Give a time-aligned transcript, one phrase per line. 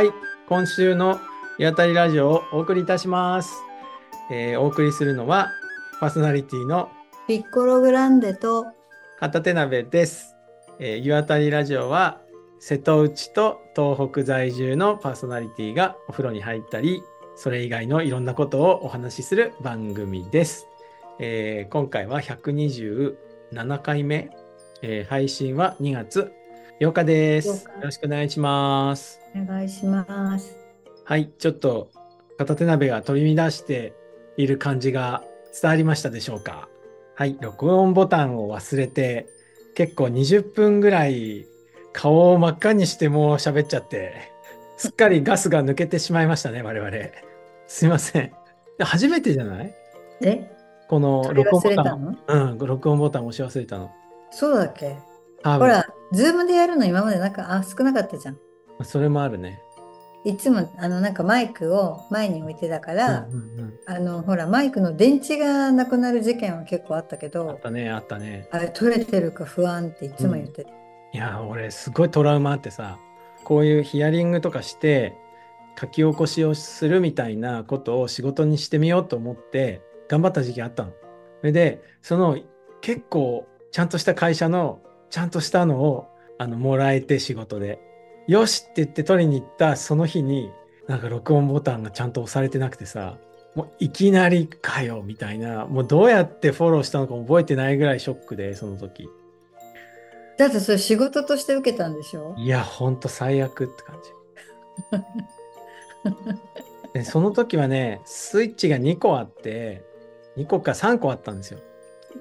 [0.00, 0.12] はい、
[0.48, 1.20] 今週の
[1.58, 3.52] 岩谷ラジオをお送りいたします。
[4.32, 5.50] えーお送りするのは
[6.00, 6.88] パーソナリティの
[7.28, 8.64] ピッコログランデと
[9.18, 10.36] 片手鍋です。
[10.78, 12.22] えー岩谷ラジオは
[12.60, 17.02] 瀬戸内と東北在住のパーソナリティがお風呂に入ったり、
[17.36, 20.66] それ以外のいろんなことをお話しする番組です。
[21.18, 24.30] えー今回は127回目、
[24.80, 26.32] えー配信は2月
[26.80, 27.48] 8日です。
[27.48, 29.20] よ8日ろしくお願いします。
[29.36, 30.56] お願いします。
[31.04, 31.90] はい、ちょっと
[32.38, 33.92] 片手鍋が取り乱して
[34.38, 35.22] いる感じが
[35.60, 36.70] 伝わりましたでしょうか
[37.16, 39.26] はい、録音ボタンを忘れて
[39.74, 41.44] 結構20分ぐらい
[41.92, 44.32] 顔を真っ赤にしてもう喋っちゃって
[44.78, 46.90] すっかりガスが抜けてしまいましたね、我々。
[47.66, 48.32] すいません。
[48.78, 49.74] で初めてじゃない？
[50.22, 50.50] え？
[50.88, 52.18] この録音ボタン。
[52.26, 53.90] うん、録音ボタン押し忘れたの。
[54.30, 54.96] そうだっけ？
[55.44, 58.38] ほら、ズームでやるの今までなんか、あ、少なかったじゃん。
[58.82, 59.60] それもあるね。
[60.24, 68.46] いつも、あの、なんかマイクを前に置いてたから、うんうんうんあの、ほら、マイクの電池がなくなる事件は結構あったけあっど、たね、あったね。
[68.50, 70.68] あれ取れてるか不安っていつも言ってる。
[71.12, 72.96] いや俺すごいトラウマあってさ
[73.42, 75.12] こういうヒアリングとかして
[75.76, 80.92] 書き起こしをするみたいなことを仕事にしてみようと思って頑張った時期あったの。
[81.40, 82.38] それでその
[82.80, 86.08] 結構ちゃんとした会社のちゃんとしたのを
[86.38, 87.78] あのもらえて仕事で
[88.26, 90.50] よしって言って取りに行ったその日に
[90.88, 93.18] なんか録音ボタンがちゃんと押されてなくてさ
[93.54, 99.08] もういきなりかよみたいなもうどうやってフォローしたのかも覚えてないぐらいショックでその時。
[100.38, 102.34] だってそれ仕事として受けたんでしょ？
[102.38, 104.10] いや、ほんと最悪って感じ。
[106.94, 109.84] でその時はね、スイッチが2個あって、
[110.38, 111.60] 2個か3個あったんですよ。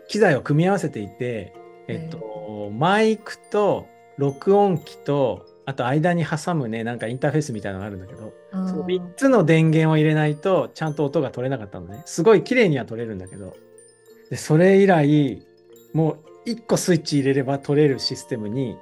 [0.10, 1.54] 機材を組み合わせていて、
[1.90, 3.88] えっと、マイクと
[4.18, 12.02] 録音機と、あと間に挟むね、なんかインターフェースみたいなのがあるんだけど、あそのー3つの電源を入れないと、ちゃんと音が取れなかったのね。
[12.06, 13.56] すごい綺麗には取れるんだけど。
[14.30, 15.42] で、それ以来、
[15.94, 18.78] もう1個スイッチ入れれば取れるシステムに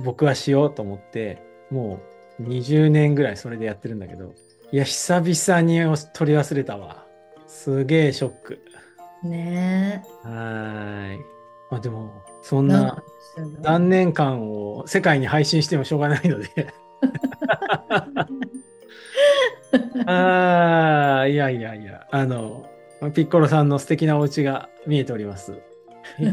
[0.00, 2.00] 僕はしようと思って、も
[2.38, 4.34] う20年ぐらいそれでやってるんだけど、
[4.72, 5.80] いや、久々に
[6.12, 7.06] 取り忘れたわ。
[7.46, 8.58] すげえショック。
[9.22, 11.18] ねはーい。
[11.70, 12.10] まあでも、
[12.42, 12.62] そえ。
[12.62, 13.02] んなんな
[13.34, 16.48] するの何年間を世界に配信してもしょうがないので。
[20.06, 22.66] ああ、いやいやいや、あの、
[23.14, 25.60] ピッコロさんの素敵なお家が見えております。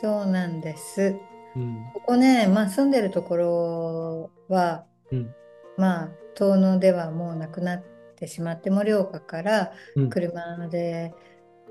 [0.00, 1.16] そうなんです。
[1.56, 1.86] うん。
[1.94, 5.34] ここね、まあ住んでるところは、うん。
[5.76, 7.82] まあ遠野ではもうなくなっ
[8.16, 10.10] てしまって盛岡からうん。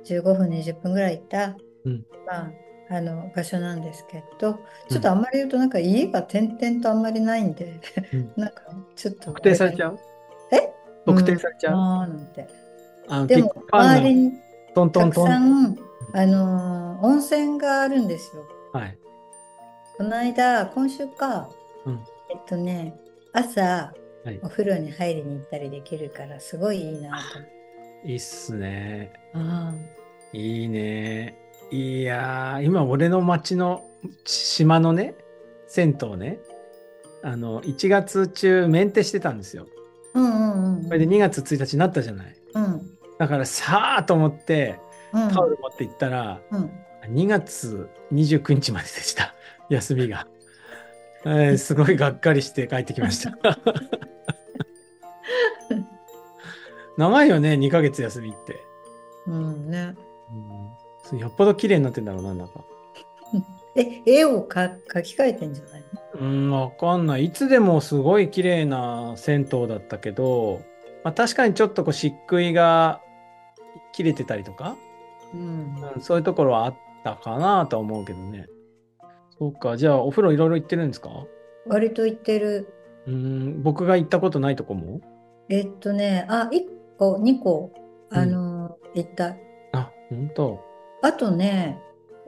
[0.05, 2.05] 車で15分20分ぐらい行った、うん。
[2.27, 2.51] まあ、
[2.89, 7.79] あの場所なんですけどちょっとあんまり言うとなんか家が点々とあんまりないんで、
[8.13, 8.33] うん。
[8.37, 8.61] なんか
[8.95, 9.99] ちょっと特定されちゃう？
[10.51, 10.71] え？
[11.05, 13.35] 特定されちゃう、あーなんて。
[13.35, 14.31] でも周りに
[14.73, 15.13] たく。
[15.13, 15.77] さん、
[16.13, 18.43] あのー温泉があるんですよ。
[18.73, 18.97] はい。
[19.97, 21.49] この間今週か、
[21.85, 22.03] うん。
[22.29, 22.95] えっとね
[23.33, 24.39] 朝はい。
[24.41, 27.54] お風呂に入りに行ったりできるからすごいいいなと思って。
[28.05, 29.11] いいっすね。
[29.33, 29.73] あ
[30.33, 31.37] いいね。
[31.71, 33.83] いやー、今俺の町の
[34.25, 35.15] 島のね、
[35.67, 36.39] 銭湯ね、
[37.23, 39.67] あの、1月中メンテしてたんですよ。
[40.13, 40.85] あうんうんうん。
[40.85, 42.35] これで2月1日になったじゃない。
[42.53, 44.77] うんだからさあと思って
[45.13, 46.69] うんタオル持って行ったら、うん
[47.07, 49.33] 2月29日まででした。
[49.69, 50.27] 休みが。
[51.25, 53.37] えーすごいがっかりして帰ってきました。
[56.97, 58.63] 長いよね、2ヶ月休みって。
[59.27, 59.95] うんね。
[61.11, 62.63] うん、よっぽど綺麗になってんだろうな、なんか。
[63.75, 65.83] え、絵をか描き換えてんじゃない
[66.21, 67.25] うん、わかんない。
[67.25, 70.61] いつでもすごい綺麗な銭湯だったけど、
[71.03, 73.01] まあ、確かにちょっとこう漆喰が
[73.91, 74.77] 切れてたりとか、
[75.33, 75.75] のうん。
[75.95, 78.47] うん、そういうところはあったかなとは思うけどね。
[79.37, 81.09] そうか、じゃあお風呂いろいろ行ってるんですか？
[81.67, 82.71] 割と言ってる。
[83.07, 85.01] うん、僕が行ったことないとこも？
[85.49, 86.63] えっとね、あ、1
[86.97, 87.71] 個、2個、
[88.09, 89.35] あのー、行った。
[89.73, 90.59] あ、本当。
[91.01, 91.79] あとね、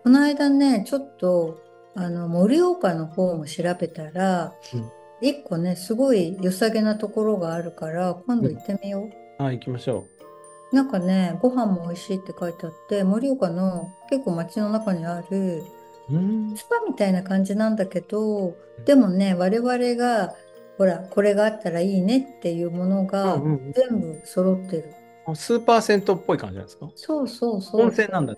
[0.04, 1.60] この間ね、ちょっと、
[1.96, 4.92] あの、盛岡の方も調べたら、うん
[5.22, 9.10] 一個ね、すごい良さげなところがあるから、今度行ってみよ
[9.40, 9.44] う。
[9.44, 10.06] あ、行きましょ
[10.72, 15.64] なんかね、ご飯も美味しいって書いてあって、盛岡の結構街の中にある、
[16.10, 16.16] う。
[16.16, 16.56] うん。
[16.56, 18.56] スパみたいな感じなんだけど、
[18.86, 20.36] でもね、我々が、
[20.78, 24.94] ほら、これがあったらいいねっていうものがうんうん全部揃ってる。
[25.26, 26.90] あスーパー銭湯っぽい感じなんですか？
[26.96, 27.82] そうそうそう。
[27.82, 28.36] 温泉なんだ。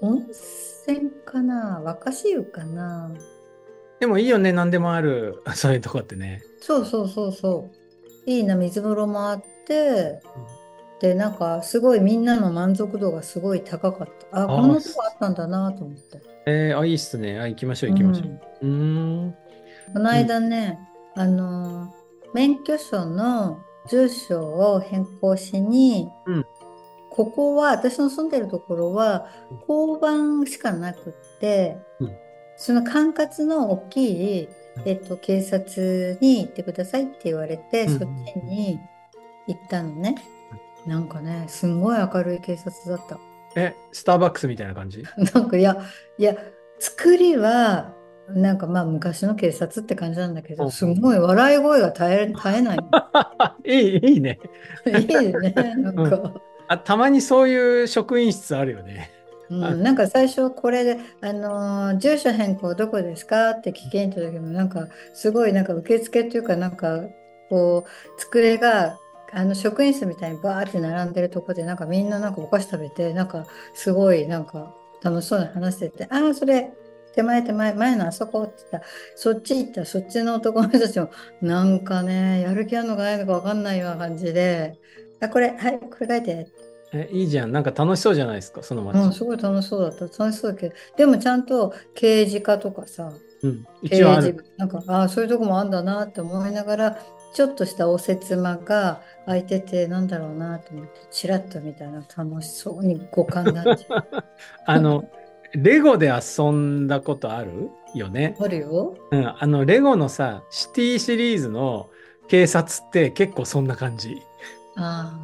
[0.00, 1.80] 温泉かな？
[1.84, 3.10] 若潮かな？
[3.98, 6.42] でもいいよね、何でもある、 そういうとこってね。
[6.60, 7.68] そうそうそうそ
[8.26, 8.30] う。
[8.30, 10.20] いいな、水風呂もあって、
[11.00, 14.38] で、なんかすごいみんなの満足度がすごい高かった。
[14.40, 16.20] あ、あこんなとこあったんだなと思って。
[16.46, 17.38] えー、あ、いいっすね。
[17.40, 18.28] あ、行きましょう、行きましょう。
[18.62, 18.68] うー
[19.26, 19.34] ん。
[19.92, 20.78] この間ね、
[21.14, 22.00] あのー
[22.32, 23.58] 免許証の
[23.88, 24.40] 住所
[24.74, 26.46] を変更しに、うん。
[27.10, 29.26] ここは、私の住んでるところは、
[29.68, 32.12] 交番しかなくって、うん。
[32.56, 34.48] その管轄の大きい、
[34.84, 37.98] えっと、警察に行ってくださいって言われて、うん。
[37.98, 38.78] そっちに
[39.48, 40.14] 行ったのね。
[40.86, 43.18] なんかね、すんごい明るい警察だった。
[43.56, 45.02] え、スターバックスみたいな感じ？
[45.34, 45.76] なんかいや、
[46.16, 46.36] いや、
[46.78, 47.92] 作りは、
[48.34, 52.78] なんかまあ昔の警察って感じなんだけど、うんすごい笑い声が絶え、 絶えない。
[53.64, 54.38] いい、いいね。
[54.86, 56.32] いいね、なんか。
[56.68, 59.10] あ、たまにそういう職員室あるよね。
[59.50, 67.02] うん、なんか最初これで、あのー住所変更どこですかって聞きに行った時もなんかすごいなんか受付っていうかなんか
[67.48, 68.96] こう机が
[69.32, 74.72] あの職員室みたいにバーって並んでるとこでなんかみんななんかお菓子食べてなんかすごいなんか
[75.02, 76.72] 楽しそうに話しててああそれ
[77.14, 78.84] 手前手前前のあそこって言ったら
[79.16, 81.10] そっち行ったらそっちの男の人たちも
[81.40, 84.78] なんかねやる気あるのかないのか分かんないような感じで
[85.20, 86.48] あこれはいこれ書いて
[86.92, 87.52] え、いいじゃん。
[87.52, 89.12] なんか楽しそうじゃないですか、そのうん、街。
[89.16, 90.24] すごい楽しそうだった。
[90.24, 93.12] 楽しそうだけど、でもちゃんと刑事課とかさ、
[93.42, 93.64] うん。
[93.88, 94.22] 刑一応ある。
[94.22, 96.98] 事部、なんか、ああ、そういうとこもあんだなって思いながら、
[97.32, 104.24] ちょっとしたお節間が空いてて、なんだろうなと思って、ちらっと見たら楽しそうに五感になっちゃう。
[104.66, 105.04] あの、
[105.54, 108.36] レゴで遊んだことあるよね？
[108.40, 108.96] あるよ。
[109.10, 109.26] うん。
[109.26, 111.88] あの、レゴのさ、シティシリーズの
[112.28, 114.22] 警察って結構そんな感じ。
[114.76, 115.18] あ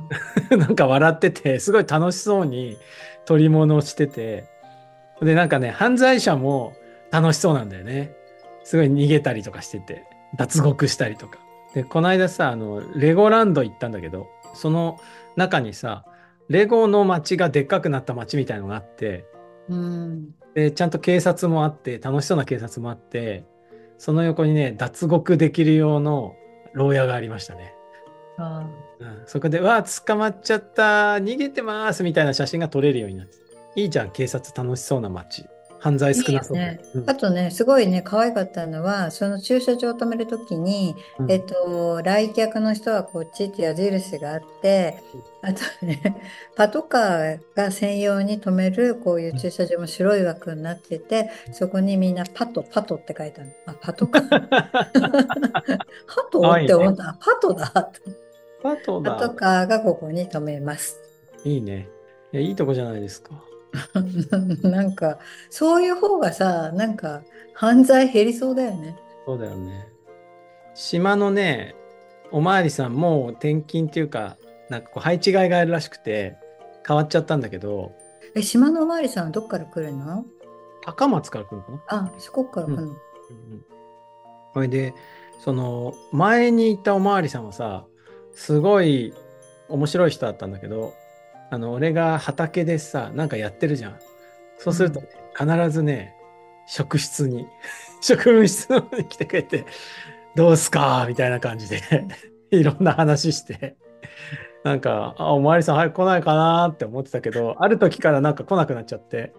[0.51, 2.77] なんか笑ってて、すごい楽しそうに
[3.25, 4.45] 取り物をしてて、
[5.23, 6.75] で、なんかね、犯罪者も
[7.11, 8.15] 楽しそうなんだよね。
[8.65, 10.05] すごい逃げたりとかしてて、
[10.37, 11.39] 脱獄したりとか。
[11.75, 14.99] で、この間さ、あの、レゴランド行ったんだけど、その
[15.37, 16.05] 中にさ、
[16.49, 19.36] レゴの街がでっかくなった街みたいのがあって、あ、
[19.69, 20.35] うん。
[20.55, 23.45] で、ちゃんと警察もあって、楽しそうな警察もあって、
[23.99, 26.35] その横にね、脱獄できる用の
[26.75, 27.75] 牢屋がありましたね。
[28.39, 28.69] あ
[28.99, 33.37] うん、そこで、わあ、捕まっちゃった、逃げてますみたいな写真が撮れるようになって。
[33.77, 35.47] いいじゃん、警察楽しそうな街。
[35.87, 36.63] 犯罪少なそうで。
[36.63, 45.01] いいよねうんあとね、すごいね、可愛かったのは、その駐車場を止めるときに、うんえっと、来客の人はこっちって矢印があって、
[45.43, 46.17] あとね、
[46.57, 53.53] パトカーが専用に止めるこういう駐車場も白い枠になってて、そこにみんなパト、パトって書いてある。
[53.67, 54.27] あ、パトカー？
[56.07, 56.41] ハト？
[56.41, 57.11] って思った。
[57.11, 58.01] あパトだと。
[58.61, 59.31] パトパトだ。
[59.31, 61.01] カーがここに止めます。
[61.45, 61.89] いいね。
[62.33, 63.41] いや、いいとこじゃないですか。
[64.69, 65.19] なんか、
[65.51, 67.23] そういう方がさ、なんか
[67.55, 68.97] 犯罪減りそうだよね。
[69.25, 69.89] そうだよね。
[70.75, 71.75] 島のね、
[72.31, 74.37] おまわりさんもう転勤っていうか、
[74.69, 76.37] なんかこう配置換えがあるらしくて、
[76.87, 77.93] 変わっちゃったんだけど、
[78.35, 80.25] え、島のおまわりさんはどっから来るの？
[80.85, 81.83] 高松から来るのかな？
[81.89, 82.83] あ、四国から来るの？
[82.83, 82.97] うんうん
[84.55, 84.95] それで、
[85.41, 87.85] その、前にいたおまわりさんはさ、
[88.33, 89.13] すごい
[89.69, 90.95] 面白い人だったんだけど、
[91.51, 93.99] あの、俺が畑でさ、なんかやってるじゃん。
[94.59, 96.15] そうするとね、必ずね、
[96.67, 97.47] 職室に、
[98.01, 99.65] 職務室の方に来てくれて、
[100.35, 101.05] どうすか？
[101.09, 101.81] みたいな感じで、
[102.51, 103.77] いろんな話して、
[104.65, 109.33] なんか、あ、おまわりさん早く来ないかなって思ってたけど、ある時からなんか来なくなっちゃって、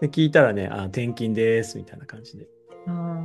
[0.00, 2.46] で、聞いたらね、あ、転勤です、みたいな感じで。
[2.86, 3.20] あ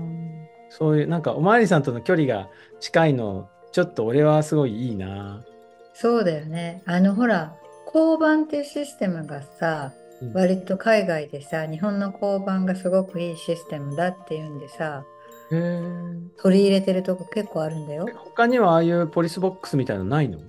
[0.70, 5.42] そういう、なんかおまわりさんとの距離が近いの、ちょっと俺はすごいいいな。
[5.44, 5.54] ー
[5.94, 6.82] そうだよね。
[6.86, 7.56] あの、ほら、
[7.94, 15.04] 交番っていうシステムがさ、うん割と海外でさ、日本の交番がすごくいいシステムだっていうんでさ、
[15.50, 18.08] 取り入れてるとこ結構あるんだよ。
[18.16, 20.40] 他にはああいうポリスボックスみたいなのないの？
[20.40, 20.44] う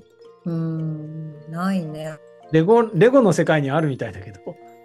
[0.48, 2.18] ーん、ないね。
[2.52, 4.38] レゴ、レゴの世界にあるみたいだけど。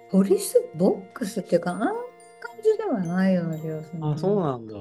[0.10, 1.96] ポリスボックスっていうか、あんな感
[2.64, 4.74] じではないような気がするなあ、そうなんだ。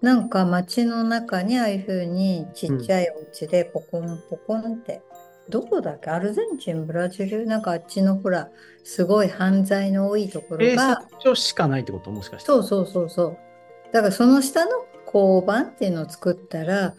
[0.00, 5.02] なんか街の中にああいう風にちっちゃいお家でポコンポコンって、
[5.48, 6.10] どこだっけ？
[6.10, 7.46] アルゼンチン、ブラジル？
[7.46, 8.50] なんかあっちのほら、
[8.82, 12.46] すごい犯罪の多いところ警が、察署しかないってこともしかして。
[12.46, 13.38] そうそうそうそう。
[13.92, 14.70] だからその下の
[15.06, 16.94] 交番っていうのを作ったら、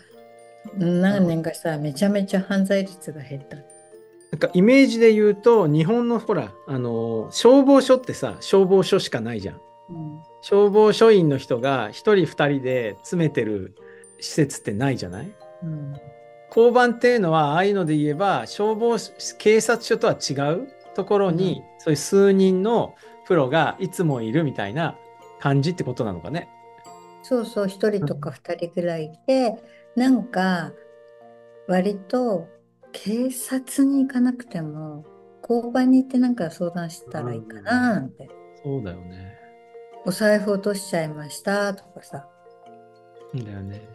[0.78, 3.58] 何年かしたらめちゃめちゃ犯罪率が減った。
[3.58, 3.62] な
[4.36, 9.56] んかイメージで言うと、日本のほら、あの、消防署ってさ、消防署しかないじゃん。
[9.90, 13.74] うん消防署員の人が一人二人で詰めてる
[14.20, 15.32] 施設ってないじゃない？
[15.64, 15.94] うん
[16.55, 18.97] 交番っていうのは、ああいうので言えば、消防、
[19.38, 22.95] 警察署とは違うところに、そういう数人の
[23.25, 24.97] プロがいつもいるみたいな
[25.39, 26.47] 感じってことなのかね。
[27.24, 29.62] そうそう、一人とか二人ぐらいいて、
[29.97, 30.71] なんか、
[31.67, 32.47] 割と
[32.93, 35.03] 警察に行かなくても、
[35.47, 38.29] 交番に行ってなんか相談したらいいかななんて。
[38.63, 39.38] そうだよね。
[40.05, 42.27] お財布落としちゃいましたとかさ。
[43.33, 43.95] だよね。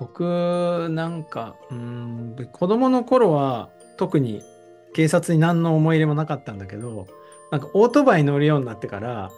[0.00, 4.42] 僕、なんか、うん、子供の頃は特に
[4.94, 7.06] 警察に何の思い入れもなかったんだけど、
[7.52, 9.30] なんかオートバイ乗るようになってから、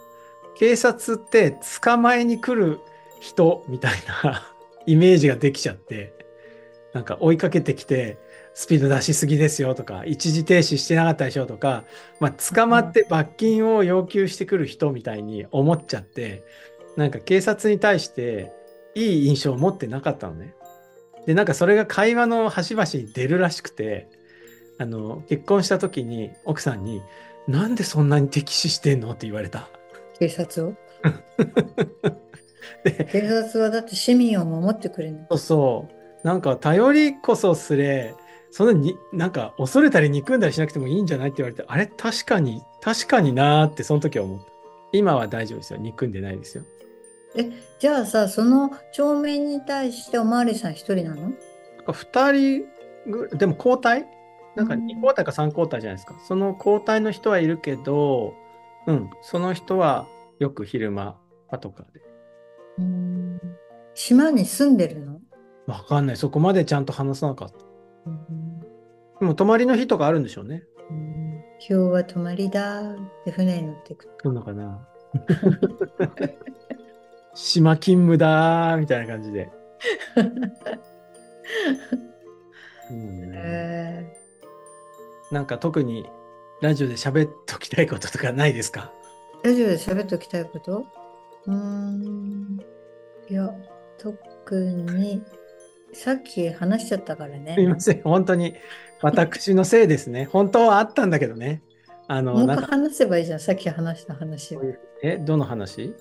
[0.55, 2.79] 警察って捕まえに来る
[3.19, 3.91] 人みたい
[4.23, 4.47] な
[4.87, 6.13] イメージができちゃって、
[6.93, 8.17] なんか追いかけてきて、
[8.53, 11.83] スピード出しすぎですよとか、一時停止してなかったでしょとか、
[12.21, 16.45] まあ、捕まって罰金を要求してくる人みたいに思っちゃって、
[16.95, 18.53] なんか警察に対して
[18.95, 20.53] いい印象を持ってなかったのね。
[21.25, 24.09] で、なんかそれが会話の端々に出るらしくて、
[24.77, 27.01] あの、結婚した時に奥さんに、
[27.47, 29.69] なんでそんなに敵視してんのって言われた。
[30.19, 30.73] 警察を？
[32.83, 35.27] で、警察はだって市民を守ってくれない。
[35.29, 35.87] そうそ
[36.23, 36.27] う。
[36.27, 38.15] なんか頼りこそすれ、
[38.51, 44.45] そんなに、なんか恐れたり憎んだりしなくてもいいんじゃないって言われて、あれ確かに、確かになーってその時は思った。
[44.91, 45.79] 今は大丈夫ですよ。
[45.79, 46.63] 憎んでないですよ。
[47.35, 51.21] え、じゃあさ、その町民に対しておまわりさん一人なの？
[51.21, 52.65] なんか2人
[53.11, 54.05] ぐでも交代？
[54.55, 56.15] なんかうん2交代か3交代じゃないですか。
[56.27, 58.35] その交代の人はいるけど、
[58.85, 60.07] うん、その人は
[60.39, 61.17] よく昼間、
[61.49, 62.01] パトカーで。
[62.79, 63.39] うーん
[63.95, 65.19] 島に住んでるの？
[65.65, 66.17] わかんない。
[66.17, 67.55] そこまでちゃんと話さなかった。
[68.07, 68.59] うん
[69.19, 70.63] でも泊まりの日とかあるんでしょうね。
[70.89, 74.09] うん今日は泊まりだって船に乗っていく。
[74.23, 74.85] どんなかな？
[77.35, 79.49] 島勤務だーみたいな感じで。
[85.31, 86.05] なんか特に
[86.61, 88.93] ラジオで喋っときたいこととかないですか？
[89.43, 90.85] ーラジオで喋っておきたいこと？
[91.47, 92.59] うーん。
[93.29, 93.49] いや、
[93.97, 95.23] 特に、
[95.93, 97.67] さっき話しちゃったからねすい。
[97.67, 98.01] ません。
[98.03, 98.55] 本当に
[99.01, 100.25] 私のせいですね。
[100.31, 101.63] 本当はあったんだけどね。
[102.07, 103.39] あの、もう一回話せばいいじゃん。
[103.39, 104.61] さっき話した話を。
[105.01, 105.95] え、どの話？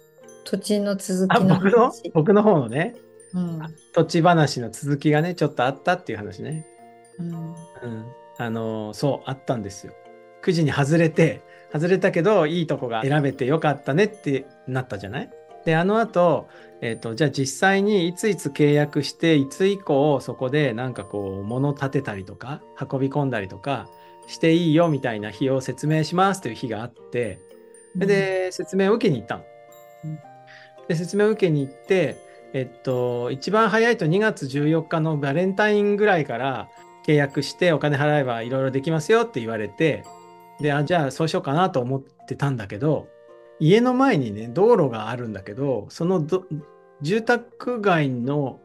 [0.45, 1.79] 土地の続あ、きの僕の？
[1.79, 2.11] 話。
[2.15, 2.95] 僕の方のね、
[3.35, 3.61] うん。
[3.93, 6.67] 土地話の続きがね、ちょっとあったっていう話ね。
[7.19, 7.33] うん。
[7.33, 7.55] うん。
[8.39, 9.93] あの、そう、あったんですよ。
[10.41, 15.31] くじに外れて、外れたけど、いいとこが選べてよかったねってなったじゃない？
[15.65, 16.49] で、あの後、
[16.81, 23.89] えっ、と、じゃあ実際にいついつ契約して、いつ以降そこでなんかこう、物立てたりとか、運び込んだりとか
[24.27, 27.39] していいよみたいな日を説明しますという日があって、
[27.95, 29.52] それで、説明を受けに行ったのうん。
[30.89, 32.17] で、説明を受けに行って、
[32.53, 36.69] えっと、一番早いと2月14日のバレンタインぐらいから
[37.07, 40.05] 契約してお金払えばいろいろできますよって言われて、
[40.61, 43.09] で、あ、じゃあそうしようかなと思ってたんだけど、
[43.59, 46.27] 家の前にね、道路があるんだけど、その
[47.01, 48.61] 住宅街の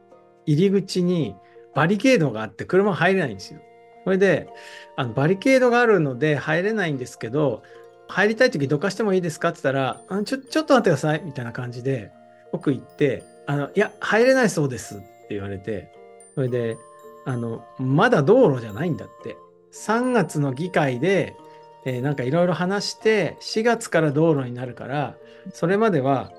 [0.45, 1.36] 入り口に
[1.75, 3.62] バリケードがあって車入れないんですよ。
[4.03, 4.50] それで、
[4.95, 7.63] あのバリケードがあるので入れないんですけど、
[8.08, 12.12] 入りたい時どかしてもいいですかって言ったら、あちょ、ちょっと待ってくださいみたいな感じで、
[12.52, 15.92] 僕行って、あの、いや、入れないそうですって言われて、
[16.36, 16.78] それで、
[17.26, 19.38] あの、まだ道路じゃないんだって。
[19.74, 21.36] 3月の議会で、
[21.86, 25.16] えーなんかいろいろ話して、4月から道路になるから、
[25.54, 26.32] それまでは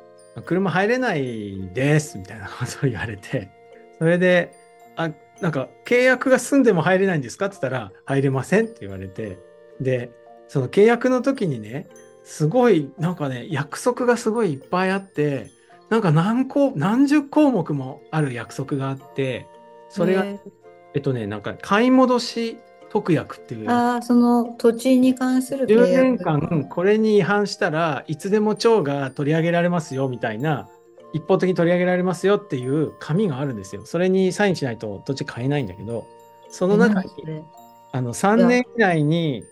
[0.45, 3.51] 車入れないですみたいなことを言われて、
[3.99, 4.53] それで、
[4.97, 5.11] あ、
[5.41, 9.39] なんか契約が済んでも入れないんですかって言ったら、入れませんって言われて、
[9.81, 10.11] で、
[10.49, 11.89] その契約の時にね、
[12.25, 15.51] すごい、なんかね、約束がすごいいっぱいあって、
[15.89, 19.47] なんか何項、何十項目もある約束があって、
[19.89, 20.41] それが、ね
[20.95, 22.59] えっとね、なんか買い戻し
[22.91, 30.69] 特約っていう、ああ、その土地に関する契10約年間これに違反したらいつでも町が取り上げられますよみたいな
[31.13, 33.85] 一方的に取り上げられますよっていう紙があるんですよ。
[33.85, 36.07] それにサインしないと土地買えないんだけど
[36.51, 37.09] その中に
[37.93, 39.45] あの3年以内に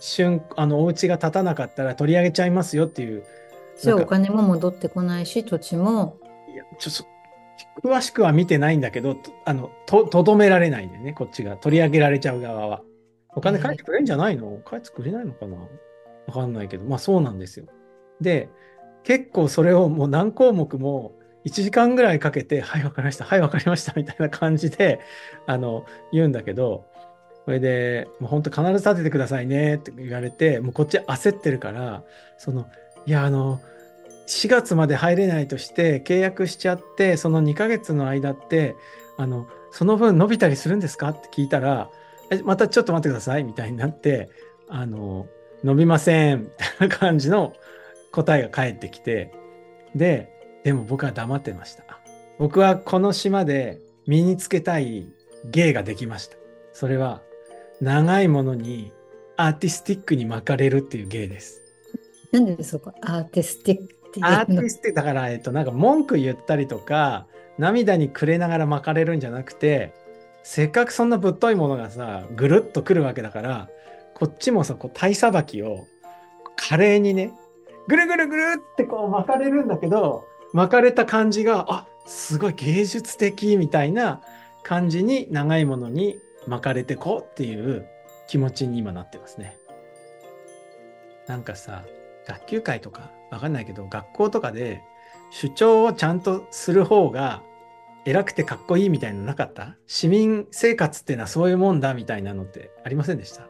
[0.00, 3.24] 瞬あのお家が建たなかったら取り上げちゃいますよっていう
[3.80, 6.18] じゃあなんかお金も戻ってこないし、土地も。
[6.52, 6.96] いやちょっ
[7.82, 12.82] と詳しくは見てないんだけどとあのととどめられないんでねこっちが取り上げられちゃう側は。
[13.34, 14.58] お金返ってくれるんじゃないの？
[14.64, 15.56] 返ってくれないのかな？
[16.26, 17.66] わかんないけどまあそうなんですよ。
[18.20, 18.48] で
[19.04, 21.12] 結構それをもう何項目も
[21.44, 25.00] 1時間ぐらいかけて「はいわかりましたはいわかりました」みたいな感じで
[25.46, 26.86] あの言うんだけど
[27.46, 32.02] それで「もう本当必ず立ててくださいね」って言われてもうこっち焦ってるから
[32.36, 32.66] その
[33.06, 33.60] いやあの
[34.26, 38.74] 4月まで入れないとして契約しちゃってその2ヶ月の間って
[39.16, 41.10] あのその分伸びたりするんですか？
[41.10, 41.88] って聞いたら
[42.30, 44.28] えまたちょっと待ってくださいみたいになって
[44.68, 45.28] あの
[45.62, 46.46] 伸びませんみ
[46.78, 47.52] たいな感じの
[48.10, 49.32] 答えが返ってきて
[49.94, 50.32] で
[50.64, 51.84] でも僕は黙ってました。
[52.38, 55.06] 僕はこの島で身につけたい
[55.44, 56.36] 芸ができました。
[56.72, 57.22] それは
[57.80, 58.92] 長いものに
[59.36, 61.62] アーティスティックに巻かれるっていう芸です。
[62.32, 62.92] なんでそこ？
[63.02, 67.26] アーティスティックってアーテのィスティックだから、えっと、なんか文句言ったりとか、
[67.58, 69.92] 涙に暮れながら巻かれるんじゃなくて、
[70.42, 73.68] せっかくそんなぶっといものがさ、ぐるっとくるわけだから、
[74.14, 75.86] こっちもさ、こう体さばきを
[76.56, 77.32] 華麗にね、
[77.88, 84.22] ぐるぐるぐるってこう巻かれるんだけど、巻かれた感じが、あすごい芸術的みたいな
[84.62, 87.86] 感じに長いものに巻かれてこうっていう
[88.26, 89.58] 気持ちに今なってますね。
[91.26, 91.84] なんかさ、
[92.26, 94.82] 学級会とかわかんないけど、学校とかで
[95.30, 97.42] 主張をちゃんとする方が
[98.04, 99.76] 偉くてかっこいいみたいなのなかった？
[99.86, 103.48] 市民生活っていうのはそういうもんだみたいなのってありませんでした？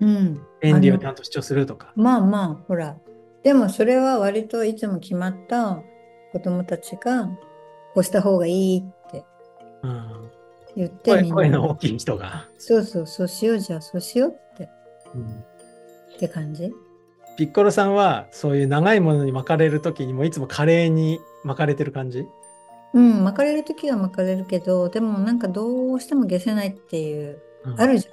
[0.00, 0.40] うん。
[0.62, 1.92] 権利をちゃんと主張するとか。
[1.96, 2.96] まあまあほら。
[3.42, 5.82] でもそれは割といつも決まった
[6.32, 7.26] 子供たちが
[7.92, 9.24] こうした方がいいって。
[9.82, 10.30] うん、
[10.76, 12.48] 言って声みんな声の大きい人が。
[12.58, 14.68] そうそうそうしようじゃあそうしようって。
[15.14, 15.22] うん。
[15.24, 16.72] って感じ。
[17.36, 22.26] ピッコロさんはそういう長いものに巻かれる時にもいつも華麗に巻かれてる感じ？
[22.92, 27.80] うん巻かれる時は巻かれるけどでもなんかどうしても消せないっていう、うん。
[27.80, 28.08] あるじ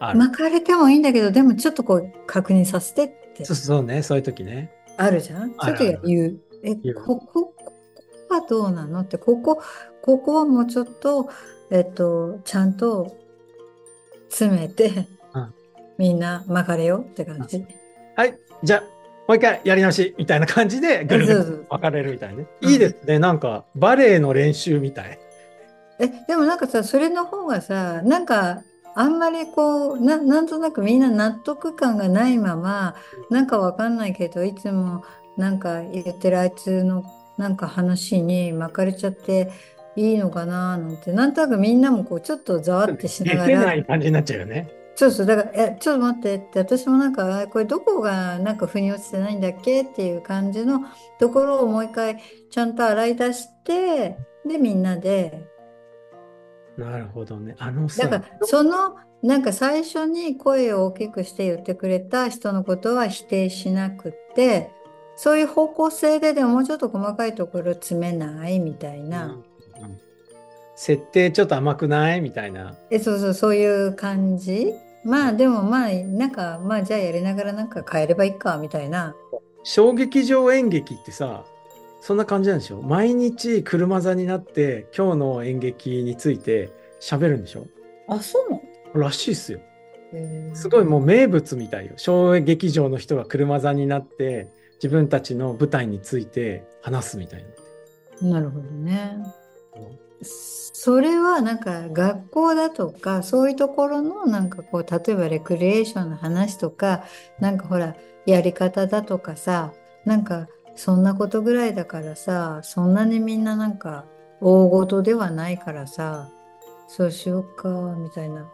[0.00, 0.18] ゃん。
[0.18, 3.44] 巻かれてもいいんだけどでもちょっとこう確認させてって。
[3.44, 4.72] そうそうね、そういう時ね。
[4.98, 5.54] あるじゃん。
[5.58, 6.40] そういう時は言う。
[6.62, 7.54] え、ここ
[8.28, 9.00] はどうなの？
[9.00, 9.62] って、ここ、
[10.02, 11.28] ここはもうちょっと、
[11.70, 13.16] えっと、ちゃんと
[14.28, 15.54] 詰めて、うん。
[15.98, 17.64] みんな巻かれよって感じ。
[18.16, 18.80] はい、じゃあ、
[19.26, 22.46] もう一回やり直しみたいな感じでぐるぐる巻かれるみたいなね。
[22.62, 22.70] うん。
[22.70, 25.18] いいですね、なんかバレエの練習みたい。
[25.98, 28.62] え、でもなんかさ、それの方がさ、なんか、
[28.94, 32.94] あんまりこう、な、なんとなくみんな納得感がないまま、
[33.30, 35.04] なんかわかんないけど、いつも
[35.36, 37.04] なんか言ってるあいつの
[37.38, 39.50] なんか話に巻かれちゃって
[39.96, 44.68] いいのかななんて、なんとなくみんなもこう、ちょっとざわってしなが出てなら、い感じになっちゃうよね。
[44.94, 50.80] そうそう、だから、え、ちょっと待ってって、私もなんか、あこれどこがなんか腑に落ちてないんだっけっていう感じの
[51.18, 52.18] ところをもう一回
[52.50, 55.46] ちゃんと洗い出して、で、みんなで、
[56.76, 57.54] なるほどね。
[57.58, 64.70] あのさ、だからそのなんか最初に声を大きくして言ってくれた人のことは否定しなくって
[65.16, 69.98] そういう方向性ででももうちょっと細かいところ詰めないみたいうんな、うん。
[70.76, 72.76] 設定ちょっと甘くないみたいな。
[72.90, 74.74] えそうそうそういう感じ？
[75.04, 79.14] まあでもまあなんかまあじゃあやりながらなんか変えればいいかみたいな。
[79.62, 81.44] 小劇場演劇ってさ、
[82.00, 82.82] そんな感じなんでしょ？
[82.82, 87.66] 毎日車座になって今日の演劇について喋るんでしょ？
[88.08, 88.58] あそうな
[88.94, 89.00] の？
[89.00, 89.60] らしいっすよ。
[90.54, 91.92] すごいもう名物みたいよ。
[91.96, 94.48] 小劇場の人が車座になって
[94.82, 97.44] 自分たちの舞台について話すみたい
[98.22, 98.28] な。
[98.30, 99.18] なるほどね。
[100.22, 107.04] それはなんか学校だとかそういうところのなんかこう例えばレクリエーションの話とか
[107.38, 109.72] なんかほらやり方だとかさ
[110.04, 114.06] なんかそんなことぐらいだからさそんなにみんななんか
[114.40, 116.30] 大事ではないからさ
[116.88, 118.48] そうしようかみたいな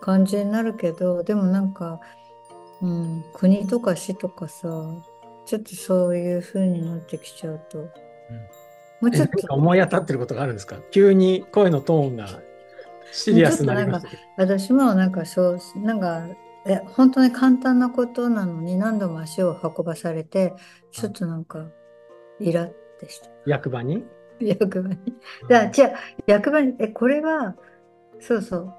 [0.00, 2.00] 感じになるけどでもなんか、
[2.82, 4.68] うん、国とか市とかさ
[5.48, 7.88] ちょっとそういう風になってきちゃうと、も
[9.02, 9.54] うちょっと。
[9.54, 10.76] 思い当たってることがあるんですか？
[10.90, 12.26] 急に声のトーンが
[13.12, 14.06] シリアスになりまし。
[14.36, 16.26] 私もなんかそうなんか
[16.66, 20.52] え本当に簡単なことなのに何度も足を運ばされて
[20.90, 21.66] ちょっとなんか
[22.40, 24.04] イラってして役場に？
[24.40, 24.98] 役場に。
[25.48, 25.90] だじゃあ
[26.26, 27.56] 役場にえこれは
[28.20, 28.74] そうそう。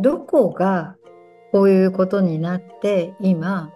[0.00, 0.96] どこが
[1.52, 3.70] こういうことになって今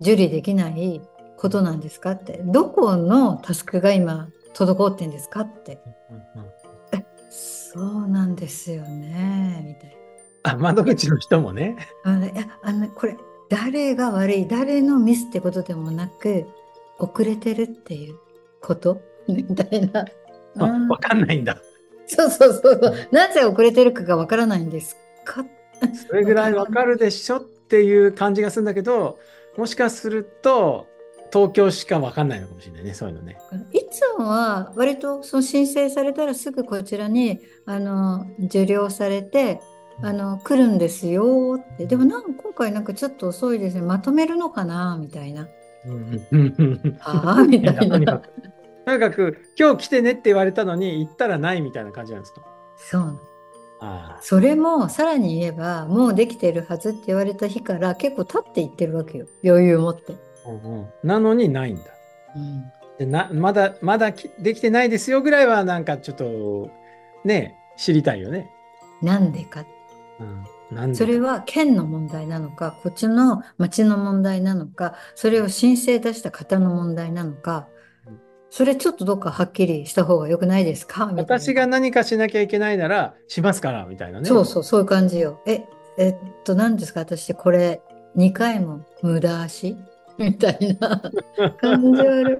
[0.00, 1.00] 受理できない
[1.40, 6.50] ことなんですかってどこのタスクが今滞ってんですかってうんうん
[7.72, 9.96] そうなんですよねみたい
[10.42, 10.52] な。
[10.52, 11.76] あ窓口の人もね。
[12.02, 13.16] あのいやあのこれ
[13.48, 16.46] 誰が悪い誰のミスってことでもなく
[16.98, 18.16] 遅れてるっていう
[18.60, 19.00] こと？
[19.28, 20.04] みたいな。
[20.58, 21.58] あうんわかんないんだ。
[22.06, 23.08] そうそうそうそう。
[23.12, 25.44] なぜ遅れてるかがわからないんですか？
[26.08, 29.20] それぐらいわかるでしょっていう感じがするんだけど、
[29.56, 30.88] もしかすると
[31.32, 33.38] 東京しかわかんないのかもしれないね、そういうのね。
[33.72, 39.60] いつもは割とその申請されたらすぐこちらにあの受領されて
[40.02, 41.86] あの来るんですよって。
[41.86, 43.82] でもなんか今回なんかちょっと遅いですね。
[43.82, 45.48] まとめるのかなみたいな。
[45.86, 48.28] うんうんうんああみたいなとにかく。
[48.86, 52.42] とにかく今日来てねって言われたのに行ったらないみたいな感じなんですか？
[52.76, 53.20] そう
[53.82, 60.14] あそれもさらに言えばもうできてるはずって言われた日から結構経っていってるわけよ余裕を持って、
[60.46, 61.82] うんうんなのにないんだ。
[62.36, 62.64] うん、
[62.98, 66.70] でなまだ、まだきできてないですよぐらいは、なんかちょっと、
[67.24, 68.50] ね、知りたいよね。
[69.02, 69.64] なんでか。
[70.20, 77.68] うん、それは県の問題なのか、こっちの町の問題なのか、それを申請出した方の問題なのか
[78.06, 81.06] うん、それちょっとどっかはっきりした方が良くないですか？
[81.06, 84.26] みたいな私が何かしなきゃいけないなら、しますから、みたいなね。
[84.28, 85.40] そうそう、そういう感じよ。
[85.46, 85.64] え、
[85.98, 87.00] えっと、何ですか？
[87.00, 87.80] 私これ
[88.16, 89.76] 2回も無駄足？
[90.20, 91.00] みたいな
[91.60, 92.38] 感じ悪い。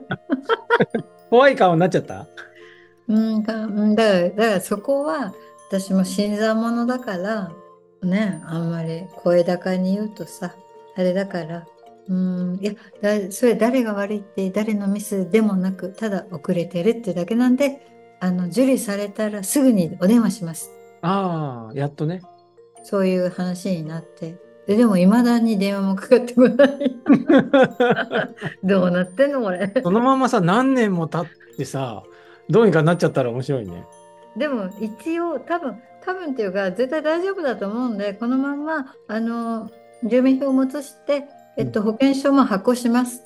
[1.31, 2.27] 怖い顔になっちゃった？
[3.09, 5.35] うんか、うんだから、だからそこは
[5.69, 7.51] 私も新参者だから、
[8.03, 10.55] ね、あんまり声高に言うとさ、
[10.97, 11.67] あれだから、
[12.09, 17.87] うん、いや、だ、それ誰が悪いって誰のミスでもなく、ただ遅れてるってだけなんで、
[18.21, 20.71] あの、受理されたらすぐにお電話します。
[21.03, 22.21] ああ、やっとね。
[22.83, 24.37] そういう話になって。
[24.67, 26.97] で、でも未だに電話もかかってこない。
[28.63, 29.73] どうなってんのこれ。
[29.83, 32.03] そのままさ、何年も経ってさ、
[32.49, 33.85] どうにかなっちゃったら面白いね。
[34.37, 39.71] でも一応多分多分っていうか絶対大丈夫だと思うんでこのまんまあの
[40.05, 41.25] 住民票を移して、
[41.57, 43.23] えっと、保険証も発行します。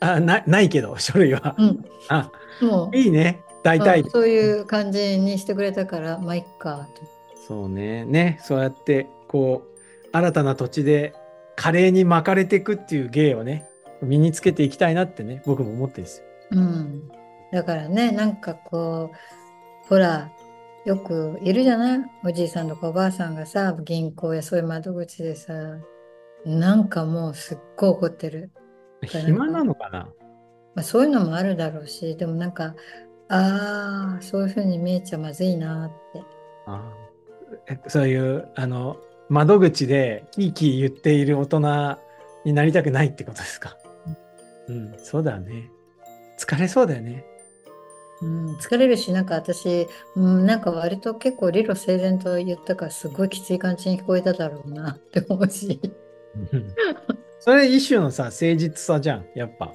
[0.00, 1.54] あなないけど、書類は。
[1.58, 3.40] うん、あ、もういいね。
[3.62, 4.10] 大体うん。
[4.10, 7.02] そういう感じにしてくれたからまあいっかと。
[7.46, 8.04] そうね。
[8.04, 8.40] ね。
[8.42, 9.67] そうやって、こう、
[10.12, 11.14] 新たな土地で
[11.56, 13.68] 華麗に巻かれていくっていう芸をね、
[14.02, 16.26] 身につけていきたいなってね、僕も思ってですよ。
[16.52, 17.08] うん、
[17.52, 20.30] だからねなんかこうほら
[20.86, 22.00] よくいるじゃない？
[22.24, 25.52] おじいさんとかおばあさんがさ銀行やそういう窓口でさ
[26.46, 28.50] なんかもうすっごい怒ってる。
[29.02, 30.08] 暇なのかな？
[30.74, 32.76] まあ、そういうのもあるだろうし、でもなんか、
[33.28, 36.22] ああ、そういうふうに見えちゃまずいなって。
[36.66, 36.92] あ
[37.68, 38.96] えそういう、あの、
[39.28, 41.98] 窓口でキーキー言っている大人
[42.44, 43.76] になりたくないってことですか？
[44.68, 45.70] うん、そうだね。
[46.38, 47.24] 疲れそうだよね。
[48.20, 49.86] うん、疲れるし、なんか私、
[50.16, 55.80] うん、なんか割と結構理路整然と言ったから、すごいきつい感じに聞こえただろうな って思うし。
[56.52, 56.74] うん
[57.40, 59.72] それ一種のさ、誠実さじゃん、やっぱ。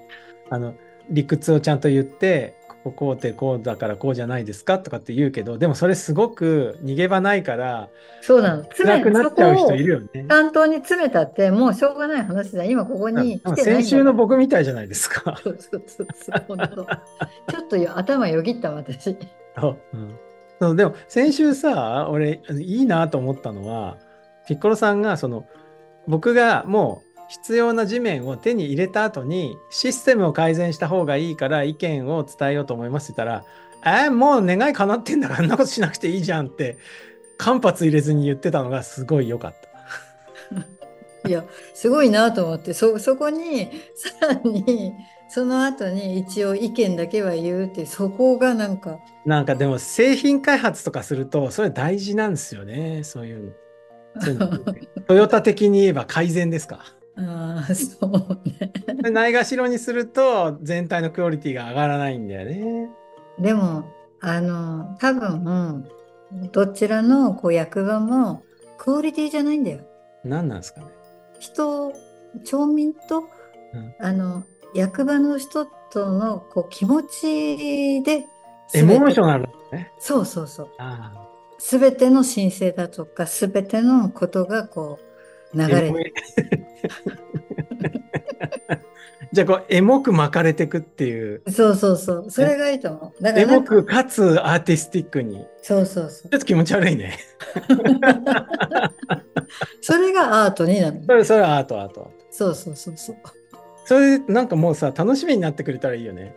[0.50, 0.76] あの、
[1.10, 2.56] 理屈をちゃんと言って、
[2.92, 7.90] こうでこうだからこうじゃないですかとかって言うけど、でもそれすごく逃げ場ないから、
[8.22, 8.66] そうなの。
[8.66, 10.00] 辛くなっちゃう人いるよ。
[10.00, 10.26] よね。
[10.26, 12.66] 担当に詰めたって、もうしょうがない話だ。
[12.66, 15.40] 今ここに先週の僕みたいじゃないですか。
[15.42, 15.56] ちょっ
[17.70, 19.18] とよ頭よぎった私。
[19.58, 19.78] そう。
[19.94, 19.98] う。
[19.98, 20.20] ん
[20.60, 20.76] そう。
[20.76, 23.98] でも先週さ俺いいなと思ったのは
[24.48, 25.46] ピッコロさんがその
[26.08, 33.44] 僕がもう必要な地面を手に入れた後にシステムを改善した方がいいから意見を伝えようと思いますって言っ
[33.84, 36.78] たら「えーもう願い叶ってんだからあんなことしなくていいじゃん」って
[37.38, 39.56] 間髪入れずに言ってたのがすごい良かっ
[41.22, 41.28] た。
[41.28, 44.94] いや、すごいなと思って、そ、そこに、さらに、
[45.30, 53.52] その後に一応意見だけは言うって、そこがなんか、なんかでも製品開発とかするとそれ大事なんですよねそういうの。
[54.22, 54.60] そういうの
[55.08, 56.84] トヨタ的に言えば改善ですか？
[57.16, 58.72] ああ、そうね。
[59.04, 62.90] でないがしろにすると全体のクオリティが上がらないんだよね。
[63.40, 63.86] でも、
[64.22, 65.88] あの、多分、
[66.52, 68.44] どちらのこう役場も
[68.78, 69.82] クオリティじゃないんだよ。
[70.24, 70.88] 何なんですかね。
[71.40, 71.94] 人、
[72.44, 73.20] 町民と、
[73.74, 78.26] うんあの、役場の人とのこう気持ちで、
[78.74, 79.28] エモーショル。
[79.28, 79.92] ナルだね。
[80.00, 80.70] そうそうそう。
[80.78, 81.12] あ
[81.60, 85.00] すべての申請だとか、すべてのことがこ
[85.54, 85.82] う流あ。
[85.82, 86.14] れエモい
[89.34, 91.42] じゃあこうエモく巻かれてくっていう。
[91.50, 92.30] そうそうそう。
[92.30, 93.24] それがいいと思う。
[93.24, 95.44] だかエらなんか、モくかつアーティスティックに。
[95.64, 96.30] そうそうそう。
[96.30, 97.18] ちょっと気持ち悪いね。
[99.82, 101.02] それがアートになる。
[101.08, 102.12] それそれはアートアート。
[102.30, 103.16] そうそうそうそう。
[103.86, 106.36] それなんかもうさ楽しみになってくれたらいいよね。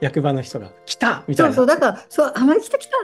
[0.00, 1.54] 役場の人が来たみたいな。
[1.54, 1.76] そうそう。
[1.76, 2.96] だから、そう、あまり来た来た。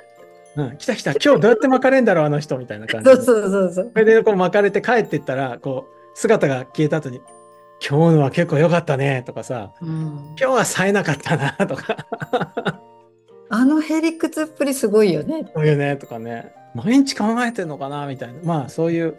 [0.57, 3.17] うん、来た来た今日どうやって巻かれんだろうあの人みたいな感じで。
[3.21, 3.91] そうそうそうそう。
[3.93, 7.21] それでこう巻かれて帰ってったらこう姿が消えた後に
[7.87, 12.07] 「今日のは結構良かったね」とかさうん「今日は冴えなかったな」とか。
[13.51, 15.49] あのへりくつっぷりすごいよね。
[15.55, 16.53] 「そういうね」とかね。
[16.75, 18.41] 毎日考えてんのかなみたいな。
[18.43, 19.17] まあそういう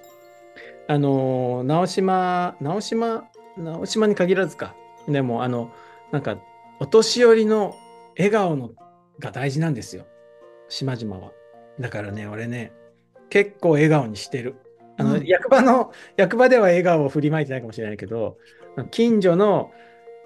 [0.88, 3.24] あのー直島直島
[3.58, 4.76] 直島に限らずか。
[5.08, 5.72] でもあの
[6.12, 6.38] なんか
[6.80, 7.76] お年寄りの
[8.18, 8.72] 笑顔の
[9.20, 10.06] が大事なんですよ。
[10.68, 11.32] 島々は。
[11.80, 12.74] だからね俺ね
[13.30, 14.56] 結構笑顔にしてる
[14.98, 18.38] あの、うん役場の役場では笑顔を振りまいてないかもしれないけど
[18.92, 19.72] 近所の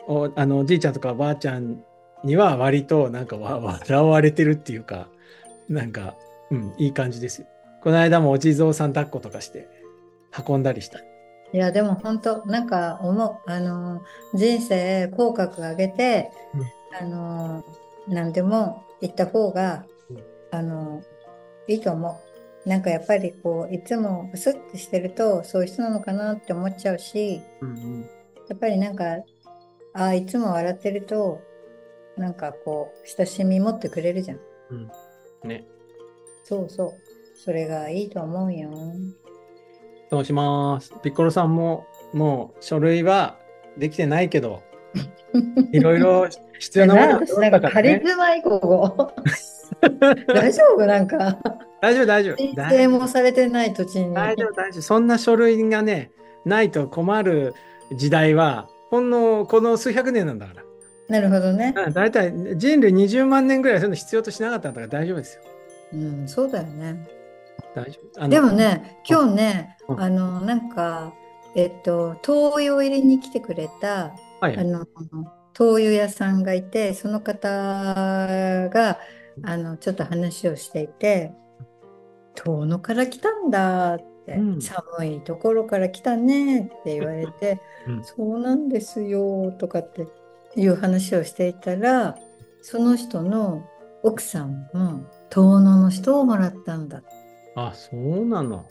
[0.08, 1.84] おあのおじいちゃんとかおばあちゃん
[2.24, 5.08] には割となんかわ笑われてるっていうか
[5.68, 6.16] なんか、
[6.52, 7.48] うん、いい感じですよ
[7.82, 9.70] この間もお地蔵さん抱っことかして
[10.48, 11.00] 運んだりした
[11.52, 13.52] いや、でも本当、なんか思う。
[13.52, 14.04] あの、
[14.36, 16.32] 人生口角上げて、
[17.00, 17.64] あの
[18.08, 21.02] 何でも言った方が、うんあの
[21.68, 22.29] いいと思う。
[22.70, 28.02] なんかやっぱりこういつもブスッてしてるとそういう人なのかなって思っちゃうしうんうん
[28.48, 29.06] やっぱりなんか
[29.94, 31.42] ああいつも笑ってると
[32.18, 34.40] なんかこう親しみ持ってくれるじゃん。
[34.72, 34.92] うん
[35.50, 35.66] ね。
[36.44, 36.94] そうそう。
[37.36, 38.70] それがいいと思うよ。
[40.10, 40.92] そうします。
[41.02, 43.38] ピッコロさんも、もう書類は
[43.78, 44.62] できてないけど、
[45.72, 46.28] いろいろ
[46.60, 48.02] 必要なものが私なんかカリね。
[48.06, 49.14] スマ以降
[50.28, 50.86] 大丈夫？
[50.86, 51.38] なんか
[51.82, 52.38] 大丈夫、大丈夫。
[52.38, 54.14] 申大請もされてない土地に。
[54.14, 54.82] 大丈夫、大丈夫。
[54.82, 56.12] そんな書類がね、
[56.46, 57.54] ないと困る
[57.94, 60.64] 時代は、ほんのこの数百年なんだから。
[61.10, 61.74] なるほどね。
[61.76, 65.44] うん大体人類20万年ぐらいそういうの必要としなかったんだから大丈夫ですよ。
[65.94, 67.08] うん、そうだよね。
[67.76, 68.28] 大丈夫。
[68.28, 71.14] でもね、今日ね、うんあの、なんか、
[71.56, 74.86] えっと、灯油を入れに来てくれた、はいあの、
[75.54, 77.50] 灯油屋さんがいて、その方
[78.70, 79.00] が、
[79.44, 81.34] あの、ちょっと話をしていて、
[82.36, 90.08] 遠野から来たんだって、うん寒いところから来たねって言われて、 うんそうなんですよとかって
[90.56, 92.16] いう話をしていたら、
[92.62, 93.64] その人の
[94.04, 97.02] 奥さんも遠野の人をもらったんだ。
[97.56, 98.66] あ、そうなの。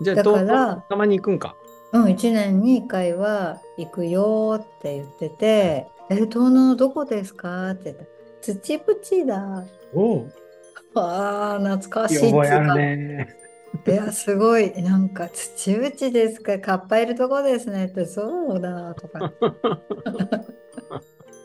[0.00, 1.54] じゃあ、だからたまに行くんか。
[1.92, 8.08] うん、1年に1回は行くよって言ってて、え、遠野のどこですかって言ったら、
[8.40, 9.64] 土淵だ。
[9.94, 10.26] お
[11.00, 11.04] う。
[11.04, 13.36] ああ、懐かしい覚えあね。
[13.86, 19.32] いや、すごい、なんか、土淵ですか、カッパいるとこですねって、そうだ、とか。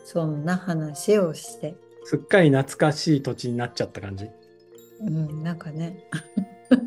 [0.04, 4.28] そんな話をして、すっかり懐かしい土地になっちゃった感じ。
[5.00, 6.04] うん、なんかね、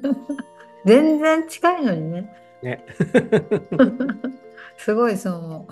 [0.86, 2.34] 全然近いのにね。
[2.62, 2.86] ね。
[4.78, 5.68] すごいそう思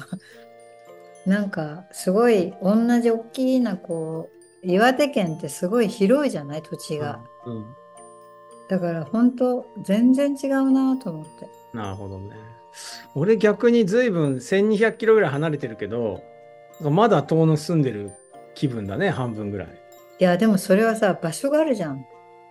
[1.25, 1.29] う。
[1.29, 7.19] なんかすごい同じ大きなこう岩手県ってすごい広いじゃない土地が。
[7.45, 7.75] うん。
[8.69, 11.49] だから本当全然違うなと思って。
[11.73, 12.35] なるほどね。
[13.15, 16.23] 俺逆に随分1200キロぐらい離れてるけど、
[16.79, 18.11] まだ遠野住んでる
[18.55, 19.67] 気分だね、半分ぐらい。
[20.19, 22.05] いやでもそれはさ場所があるじゃん。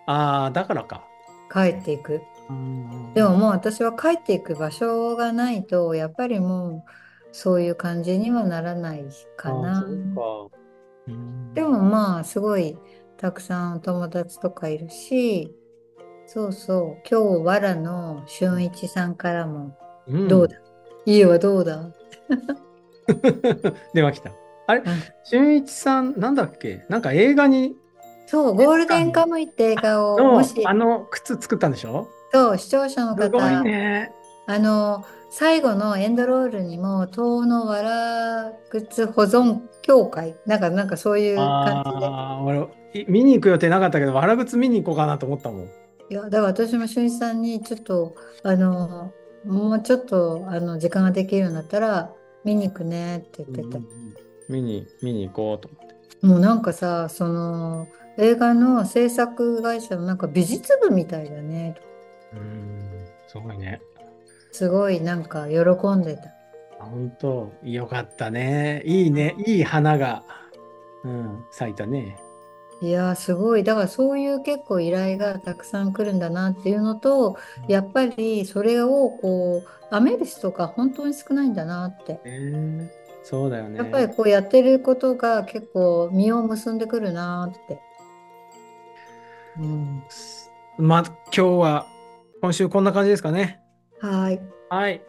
[0.07, 1.07] ああ、だからか。
[1.53, 2.21] 帰っていく。
[2.49, 6.83] うんでももう私は帰っていく場所がないとやっぱりもう
[7.33, 9.05] そういう感じにはならない
[9.37, 9.81] かな。
[9.81, 10.60] そうか。
[11.11, 11.55] うん。
[11.55, 12.79] でもまあすごい
[13.17, 15.55] たくさんお友達とかいるし、
[16.27, 20.29] そうそう今日わらの俊一さんからもうん。
[20.29, 20.57] どうだ、
[21.07, 21.91] 家はどうだ、
[23.95, 24.31] 電話来た。
[24.67, 24.81] あれ？
[24.81, 24.87] うん。
[25.25, 26.85] 俊一さん、なんだっけ？
[26.89, 27.77] なんか映画に、
[28.27, 32.09] そうゴールデンカムイって映画をのもしあの靴作ったんでしょ？
[32.33, 34.13] そう視聴者の方、ね。
[34.47, 42.07] あの最後のエンドロールにも遠野わら靴保存協会なんかなんかそういう感じで
[42.43, 45.63] 俺、い見に行く予定なかったけど、わら靴見に行こうかなと思ったもん。
[45.65, 45.69] い
[46.15, 49.13] やだから私も俊一さんにちょっとあの
[49.45, 52.13] もうちょっとあの時間ができるようになったら
[52.45, 53.79] 見に行くねって言ってた。
[53.79, 53.87] うん
[54.51, 56.27] 見に、見に行こうと思って。
[56.27, 57.87] もうなんかさ、その
[58.19, 61.77] 映画の制作会社のなんか美術部みたいだね。
[62.35, 63.81] うん、すごいね。
[64.53, 65.61] すごいなんか喜
[65.95, 66.29] んでた。
[66.81, 68.83] あ本当、よかったね。
[68.85, 69.35] いいね。
[69.47, 70.23] いい花が、
[71.05, 72.17] うん、咲いたね。
[72.83, 73.65] いやーすごい。
[73.65, 77.37] だからそういう結構依頼がたくさん来るんだなっていうのと、
[77.69, 82.21] やっぱりそれをこう、アメリスとか本当に少ないんだなって。
[82.25, 82.91] ね
[83.23, 83.77] そうだよね。
[83.77, 87.79] やっぱりこうやってることが結構実を結んでくるなって。
[89.59, 90.03] うん。
[90.79, 91.87] まあ、今日は、
[92.41, 93.60] 今週こんな感じですかね。
[94.01, 94.41] はーい。
[94.71, 95.03] はい。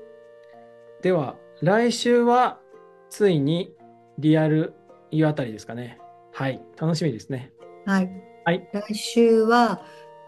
[1.01, 2.59] では、来週は、
[3.09, 3.73] ついに、
[4.17, 4.73] リアル
[5.11, 5.97] 湯あたりですかね。
[6.33, 6.61] はい。
[6.79, 7.51] 楽しみですね。
[7.85, 8.09] はい。
[8.45, 8.69] はい。
[8.73, 9.81] 来週は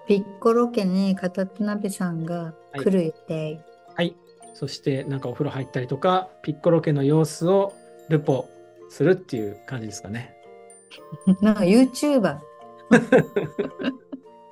[0.07, 3.61] ピッコロ家に片手鍋さんが来る予定。
[3.95, 4.15] はい。
[4.53, 7.73] そして、なんかお風呂入ったりとか、ピッコロ家の様子を
[8.09, 8.49] ルポ
[8.89, 10.35] するっていう感じですかね。
[11.41, 12.37] なんか YouTuber。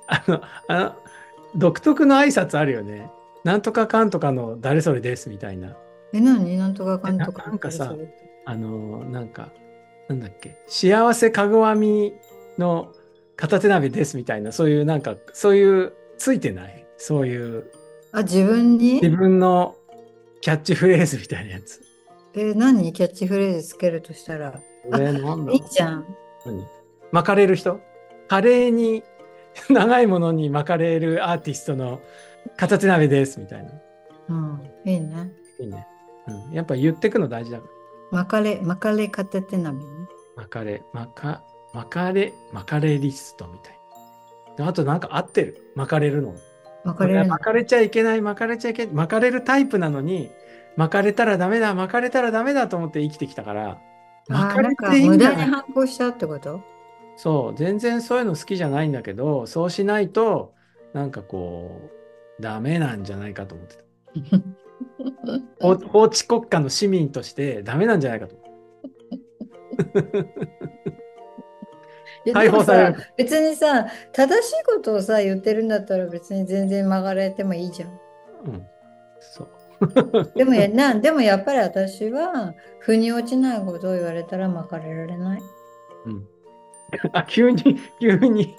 [0.08, 0.96] あの、あの、
[1.54, 3.10] 独特の挨拶あるよね。
[3.44, 5.76] なんとかかんとかの誰それですみたいな。
[6.12, 6.56] え、何？
[6.56, 7.42] なんとかかんとか。
[7.44, 7.94] ななんかさ
[8.44, 9.50] あの、なんか、
[10.08, 12.12] なんだっけ、幸せかご編み
[12.58, 12.92] の
[13.36, 16.86] 片手鍋ですみたいな、そういうなんか、そういう、ついてない？
[16.98, 17.70] そういう
[18.12, 18.94] あ、自分に？
[18.94, 19.74] 自分の
[20.40, 21.80] キャッチフレーズみたいなやつ。
[22.34, 22.92] え、何？
[22.92, 24.60] キャッチフレーズつけるとしたら。
[24.90, 26.06] これなんだいいじゃん。
[26.44, 26.64] 何？
[27.10, 27.80] 巻かれる人？
[28.28, 29.02] カレーに
[29.68, 32.00] 長いものに巻かれるアーティストの
[32.56, 33.70] 片手鍋ですみたいな。
[34.28, 34.70] うん。
[34.84, 35.32] いいね。
[35.60, 35.86] いいね。
[36.48, 37.64] うん、やっぱ言ってくの大事だか
[38.10, 39.84] まかれ、まかれ片手鍋ね。
[40.36, 43.78] 巻かれ、巻か、巻かれ、巻かれリストみたい
[44.66, 45.72] あとなんか合ってる。
[45.74, 46.34] 巻かれるの。
[46.84, 47.28] 巻かれるの？
[47.28, 50.30] 巻かれちゃいけない、巻かれちゃいけない、巻かれるタイプなのに、
[50.76, 53.78] 巻かれたらダメだ、巻かれたらダメだと思って生きてきたから、
[54.28, 56.60] あ巻ーなんかかれていいん無じゃない駄に反抗しちゃうってこと？
[57.16, 60.52] そう、全然そういうの好きじゃないんだけど、そうしないと、
[60.92, 61.90] なんかこう、
[62.42, 63.82] ダメなんじゃないかと思ってた。
[65.62, 68.36] 法法治国家の市民としてダメなんじゃないかと。
[72.32, 77.90] 解放され別にさ正しいことをさ言ってるんだったら別に全然曲がれてもいいじゃん。
[78.46, 78.66] うん。
[79.20, 79.48] そう。
[80.36, 85.42] でもやなでもやっぱり私は腑に落ちないことを言われたら巻かれられない。
[86.06, 86.28] うん。
[87.12, 88.42] あ、急に、急に。
[88.42, 88.56] い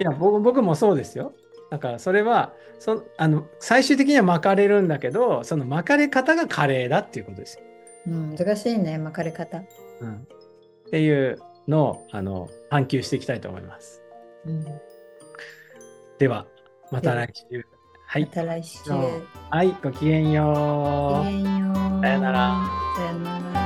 [0.00, 1.32] や、僕僕もそうですよ。
[1.70, 7.64] だからそれはそあの最終的には巻かれるんだけどその巻かれ方が華麗だっていうことですよ。
[8.06, 9.62] うん、難しいね巻かれ方。
[10.00, 14.02] うん、っていうのをあの探求していきたいと思います。
[14.46, 14.64] うん、
[16.18, 16.46] では
[16.90, 17.66] また来週。
[18.06, 18.28] はいま。
[18.28, 18.90] た来週。
[19.50, 20.54] はい、ごきげんよう。
[21.18, 22.02] ごきげんよう。
[22.02, 22.56] さよなら。
[22.96, 23.57] さよなら。